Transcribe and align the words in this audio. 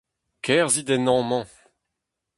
Kerzhit 0.45 0.89
en 0.95 1.09
hañv-mañ! 1.11 1.49